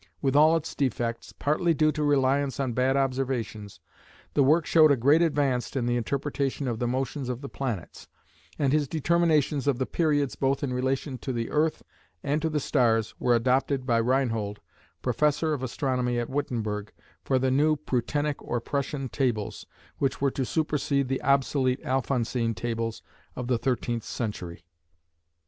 [0.19, 3.79] With all its defects, partly due to reliance on bad observations,
[4.33, 8.07] the work showed a great advance in the interpretation of the motions of the planets;
[8.57, 11.83] and his determinations of the periods both in relation to the earth
[12.23, 14.59] and to the stars were adopted by Reinhold,
[15.03, 16.91] Professor of Astronomy at Wittenberg,
[17.23, 19.67] for the new Prutenic or Prussian Tables,
[19.99, 23.03] which were to supersede the obsolete Alphonsine Tables
[23.35, 24.65] of the thirteenth century.